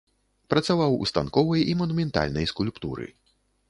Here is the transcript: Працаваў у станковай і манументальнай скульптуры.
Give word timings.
Працаваў 0.53 0.97
у 1.03 1.11
станковай 1.11 1.69
і 1.71 1.79
манументальнай 1.85 2.53
скульптуры. 2.57 3.05